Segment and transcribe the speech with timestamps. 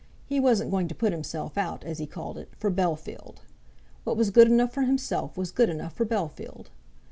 [0.25, 3.41] He wasn't going to put himself out, as he called it, for Bellfield!
[4.03, 6.69] What was good enough for himself was good enough for Bellfield.